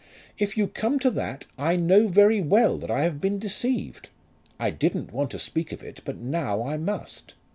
"If 0.39 0.57
you 0.57 0.65
come 0.67 0.97
to 0.97 1.11
that, 1.11 1.45
I 1.59 1.75
know 1.75 2.07
very 2.07 2.41
well 2.41 2.79
that 2.79 2.89
I 2.89 3.03
have 3.03 3.21
been 3.21 3.37
deceived. 3.37 4.09
I 4.59 4.71
didn't 4.71 5.13
want 5.13 5.29
to 5.29 5.37
speak 5.37 5.71
of 5.71 5.83
it, 5.83 6.01
but 6.05 6.17
now 6.17 6.65
I 6.65 6.75
must. 6.77 7.35